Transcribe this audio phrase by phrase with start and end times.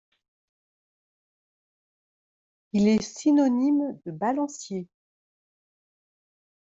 [2.73, 4.87] Il est synonyme de balancier.